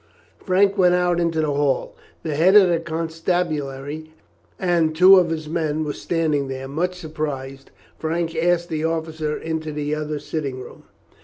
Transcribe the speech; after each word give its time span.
Frank 0.43 0.79
went 0.79 0.95
out 0.95 1.19
into 1.19 1.41
the 1.41 1.53
hall. 1.53 1.95
The 2.23 2.33
head 2.33 2.55
of 2.55 2.69
the 2.69 2.79
constabulary 2.79 4.11
and 4.57 4.95
two 4.95 5.17
of 5.19 5.29
his 5.29 5.47
men 5.47 5.83
were 5.83 5.93
standing 5.93 6.47
there. 6.47 6.67
Much 6.67 6.95
surprised, 6.97 7.69
Frank 7.99 8.35
asked 8.35 8.69
the 8.69 8.83
officer 8.83 9.37
into 9.37 9.71
the 9.71 9.93
other 9.93 10.17
sitting 10.17 10.59
room. 10.59 10.85